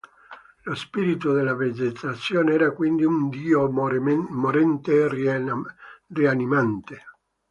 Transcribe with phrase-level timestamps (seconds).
[0.63, 5.07] Lo spirito della vegetazione era quindi un "dio morente e
[6.09, 7.03] rianimante".